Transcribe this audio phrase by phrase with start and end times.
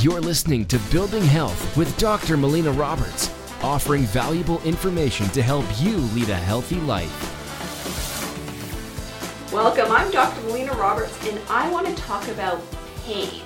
[0.00, 2.36] You're listening to Building Health with Dr.
[2.36, 7.12] Melina Roberts, offering valuable information to help you lead a healthy life.
[9.52, 10.40] Welcome, I'm Dr.
[10.42, 12.62] Melina Roberts, and I want to talk about
[13.06, 13.42] pain.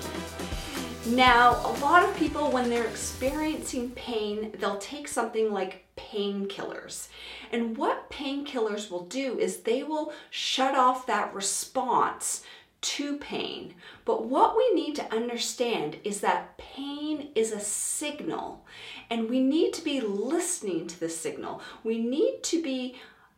[1.06, 7.08] Now, a lot of people, when they're experiencing pain, they'll take something like painkillers.
[7.50, 12.42] And what painkillers will do is they will shut off that response
[12.82, 13.74] to pain.
[14.04, 18.64] But what we need to understand is that pain is a signal,
[19.08, 21.62] and we need to be listening to the signal.
[21.84, 22.96] We need to be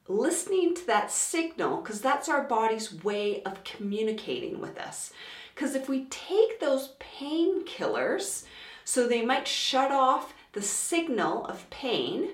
[0.09, 5.13] listening to that signal because that's our body's way of communicating with us.
[5.55, 8.45] Because if we take those painkillers,
[8.85, 12.31] so they might shut off the signal of pain,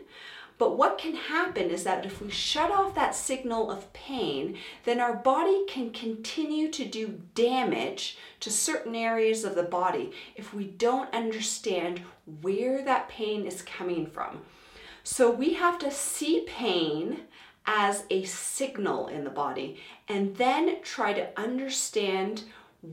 [0.60, 5.00] but what can happen is that if we shut off that signal of pain, then
[5.00, 10.64] our body can continue to do damage to certain areas of the body if we
[10.66, 12.02] don't understand
[12.42, 14.42] where that pain is coming from.
[15.02, 17.20] So we have to see pain
[17.64, 22.44] as a signal in the body and then try to understand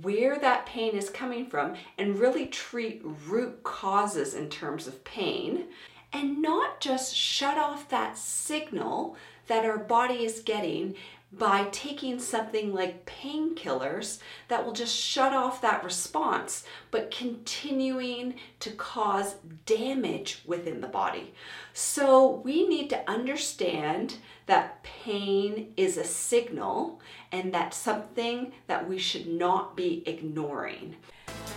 [0.02, 5.66] where that pain is coming from and really treat root causes in terms of pain
[6.14, 9.16] and not just shut off that signal
[9.48, 10.96] that our body is getting
[11.32, 18.72] by taking something like painkillers that will just shut off that response, but continuing to
[18.72, 21.34] cause damage within the body.
[21.74, 27.02] So we need to understand that pain is a signal
[27.34, 30.96] and that's something that we should not be ignoring.